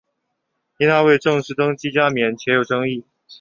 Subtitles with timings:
[0.79, 3.05] 因为他未正式登基加冕且有争议。